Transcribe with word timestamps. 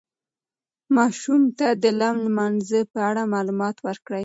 ماشومانو 0.95 1.49
ته 1.59 1.67
د 1.83 1.85
لم 2.01 2.15
لمانځه 2.25 2.79
په 2.93 2.99
اړه 3.09 3.31
معلومات 3.33 3.75
ورکړئ. 3.87 4.19